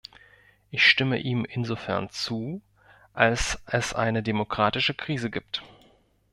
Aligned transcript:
Ich 0.71 0.83
stimme 0.89 1.19
ihm 1.19 1.45
insofern 1.47 2.09
zu, 2.09 2.63
als 3.13 3.59
es 3.67 3.93
eine 3.93 4.23
demokratische 4.23 4.95
Krise 4.95 5.29
gibt. 5.29 5.61